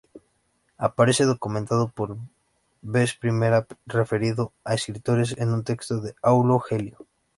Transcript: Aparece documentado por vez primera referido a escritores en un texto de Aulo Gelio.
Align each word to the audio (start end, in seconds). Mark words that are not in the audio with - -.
Aparece 0.79 1.25
documentado 1.25 1.89
por 1.89 2.17
vez 2.93 3.09
primera 3.13 3.67
referido 3.85 4.51
a 4.63 4.73
escritores 4.73 5.37
en 5.37 5.49
un 5.55 5.61
texto 5.69 5.99
de 6.01 6.15
Aulo 6.31 6.57
Gelio. 6.59 6.97